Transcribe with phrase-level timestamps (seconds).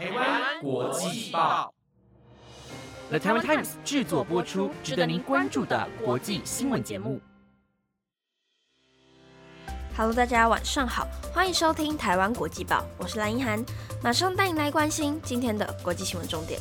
[0.00, 1.74] 台湾国际报
[3.10, 7.20] ，The Taiwan Times 制作播出，值得您关注的国际新闻节目。
[9.94, 13.62] Hello，大家晚上好，欢迎收听台湾国际报，我是蓝英涵，
[14.02, 16.58] 马上带你来关心今天的国际新闻重点。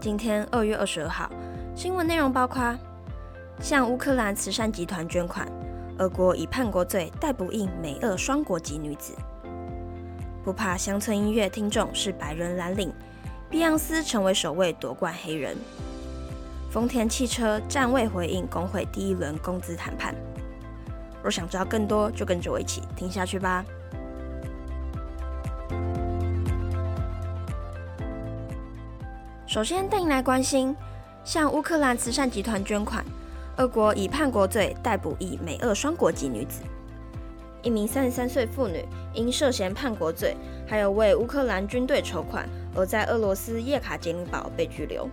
[0.00, 1.30] 今天二月二十二号，
[1.76, 2.74] 新闻内容包括
[3.60, 5.46] 向乌克兰慈善集团捐款，
[5.98, 9.14] 俄国以叛国罪逮捕一美俄双国籍女子，
[10.42, 12.92] 不怕乡村音乐听众是白人蓝领，
[13.48, 15.56] 碧昂斯成为首位夺冠黑人，
[16.68, 20.12] 丰田汽车暂未回应工会第一轮工资谈判。
[21.22, 23.64] 若想知道更多，就跟着我一起听下去吧。
[29.46, 30.74] 首先带您来关心，
[31.22, 33.04] 向乌克兰慈善集团捐款，
[33.56, 36.62] 俄国以叛国罪逮捕一美俄双国籍女子。
[37.62, 45.08] 一名三十三岁妇女因涉嫌叛国罪，还有为乌克兰军队筹款，而在俄罗斯叶卡捷琳堡被拘留。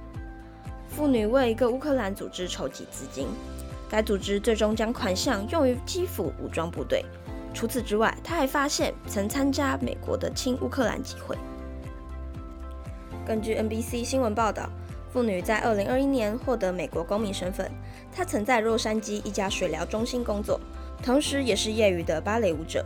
[0.89, 3.27] 妇女为一个乌克兰组织筹集资金，
[3.89, 7.05] 该组织最终将款项用于基辅武装部队。
[7.53, 11.37] 除此之外，她还发现曾参加美国的亲乌克兰集会。
[13.25, 14.67] 根据 NBC 新闻报道，
[15.11, 17.69] 妇女在2021年获得美国公民身份。
[18.13, 20.59] 她曾在洛杉矶一家水疗中心工作，
[21.03, 22.85] 同时也是业余的芭蕾舞者。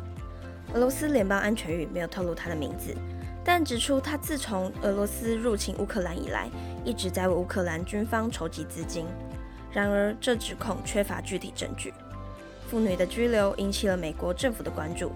[0.73, 2.95] 俄罗斯联邦安全局没有透露她的名字，
[3.43, 6.49] 但指出她自从俄罗斯入侵乌克兰以来，
[6.83, 9.05] 一直在为乌克兰军方筹集资金。
[9.71, 11.93] 然而，这指控缺乏具体证据。
[12.67, 15.11] 妇女的拘留引起了美国政府的关注，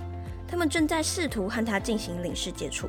[0.48, 2.88] 他们正在试图和她进行领事接触。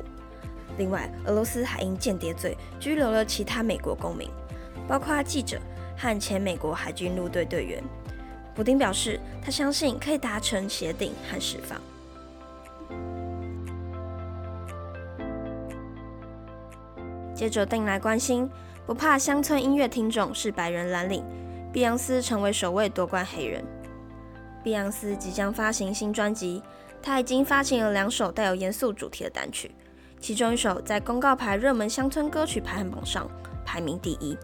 [0.77, 4.29] 另外，俄罗斯还因间谍罪拘留了其他美国公民，
[4.87, 5.59] 包括记者
[5.97, 7.83] 和前美国海军陆队队员。
[8.55, 11.79] 普丁表示，他相信可以达成协定和释放。
[17.33, 18.49] 接着，定来关心，
[18.85, 21.23] 不怕乡村音乐听众是白人蓝领，
[21.71, 23.63] 碧昂斯成为首位夺冠黑人。
[24.63, 26.61] 碧昂斯即将发行新专辑，
[27.01, 29.71] 他已经发行了两首带有严肃主题的单曲。
[30.21, 33.27] 其中一首在公告牌热门乡村歌曲排行榜上
[33.65, 34.37] 排名第一。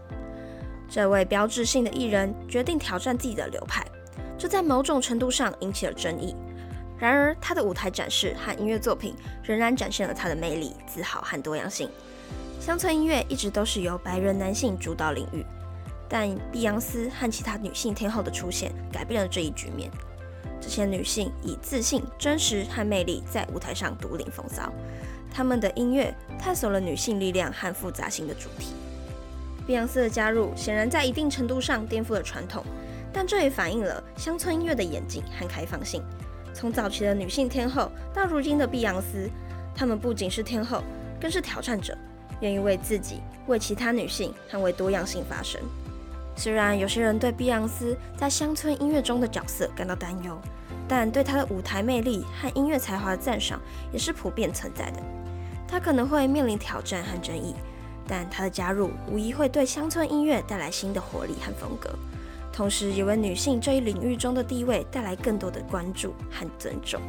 [0.90, 3.86] 这位标志性的艺人决定挑战自己的流派，
[4.40, 6.36] 这在某种程度上引起了争议。
[6.98, 11.88] 然而，他的舞台展示和音乐作品仍然展现了他的魅力、自豪和多样性。
[12.60, 15.46] 乡村音乐一直都是由白人男性主导领域，
[16.10, 19.92] 但碧昂斯和其他女性天后的出现改变了这一局面。
[20.60, 24.74] 这些女性以自信、真实和魅力在舞台上独领风骚。
[25.38, 28.74] 他们的音乐探索了女性力量和复杂性的主题。
[29.68, 32.66] 碧昂斯的加入显然在一定程度上颠覆了传统，
[33.14, 36.02] 但这也反映了乡村音乐的演进和开放性。
[36.56, 39.30] 从早期的女性天后到如今的碧昂斯，
[39.76, 40.82] 她们不仅是天后，
[41.22, 41.96] 更是挑战者，
[42.42, 45.62] 愿意为自己、为其他女性和为多样性发声。
[46.36, 50.36] 虽然有些人对碧昂斯在乡村音乐中的角色感到担忧，
[50.88, 53.62] 但对她的舞台魅力和音乐才华的赞赏
[53.94, 55.00] 也是普遍存在的。
[55.68, 57.54] 他可能会面临挑战和争议，
[58.08, 61.90] 但他的加入无疑会对乡村音乐带来新的活力和风格，
[62.54, 67.02] 同时也为女性这一领域中的地位带来更多的关注和尊重。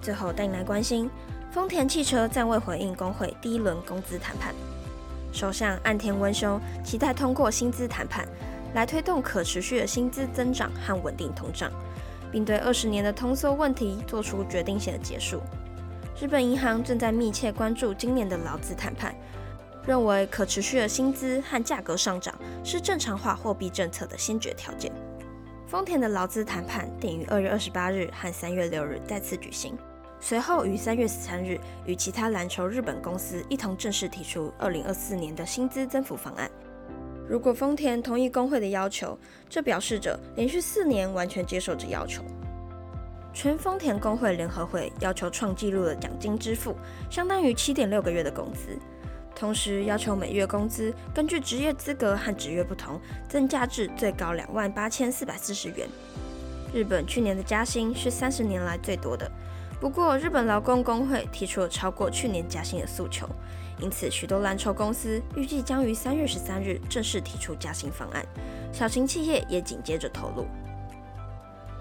[0.00, 1.10] 最后带你来关心，
[1.50, 4.54] 丰田汽车暂未回应工会第一轮工资谈判，
[5.32, 8.26] 首相岸田文雄期待通过薪资谈判，
[8.74, 11.70] 来推动可持续的薪资增长和稳定通胀。
[12.32, 15.40] 并对二十年的通缩问题做出决定性的结束。
[16.20, 19.14] 日本银行正在密切关注今年的劳资谈判，
[19.86, 22.34] 认为可持续的薪资和价格上涨
[22.64, 24.90] 是正常化货币政策的先决条件。
[25.66, 29.76] 丰田的劳资谈判定于二月二十八日和三月六日再次举行，
[30.20, 36.50] 随后于三月十三日与其他蓝筹日本公司一同正式提出二零二四年的薪资增幅方案。
[37.28, 39.18] 如果丰田同意工会的要求，
[39.48, 42.22] 这表示着连续四年完全接受这要求。
[43.32, 46.76] 全丰田工会联合会要求创纪录的奖金支付，
[47.08, 48.78] 相当于七点六个月的工资，
[49.34, 55.88] 同时要求每月工资根据职业资格和职业不同，增加至最高两万八千四百四十元。
[56.74, 59.30] 日本去年的加薪是三十年来最多的，
[59.82, 63.28] 不过日本劳工工会提出了超过去年加薪的诉求。
[63.80, 68.24] 因此，许多蓝筹公司预计将于三月十三日正式提出加薪方案，
[68.72, 70.46] 小型企业也紧接着投入。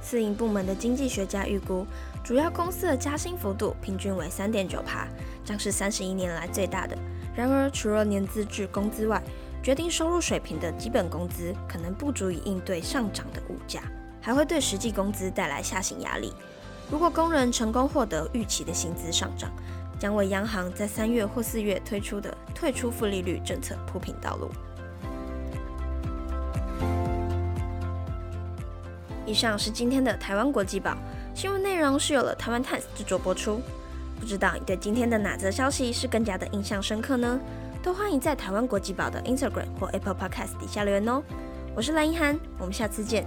[0.02, 1.86] 私营部门的经济学家预估，
[2.24, 5.08] 主要公司的加薪幅度平均为三点九帕，
[5.46, 6.98] 将是三十一年来最大的。
[7.36, 9.22] 然而，除了年资制工资外，
[9.62, 13.84] 决定收入水平的基本工资可能不足以应对上涨的物价，
[14.20, 16.34] 还会对实际工资带来下行压力。
[16.92, 19.50] 如果工人成功获得预期的薪资上涨，
[19.98, 24.52] 将为央行在三月或四月推出的退出负利率政策铺平道路。
[29.26, 30.98] 以上是今天的台湾国际报
[31.34, 33.62] 新闻内容，是由了台湾 Times 制作播出。
[34.20, 37.40] 不知道你对今天的哪则消息是更加的印象深刻呢？
[37.82, 41.24] 都欢迎在台湾国际报的 Instagram 或 Apple Podcast 底下留言哦。
[41.74, 43.26] 我是蓝一涵，我们下次见。